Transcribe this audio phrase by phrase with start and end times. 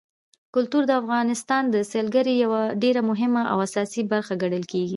[0.55, 4.89] کلتور د افغانستان د سیلګرۍ یوه ډېره مهمه او اساسي برخه ګڼل کېږي.